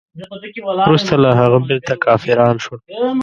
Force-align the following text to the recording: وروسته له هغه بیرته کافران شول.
وروسته 0.87 1.13
له 1.23 1.29
هغه 1.39 1.57
بیرته 1.67 1.93
کافران 2.05 2.55
شول. 2.63 2.79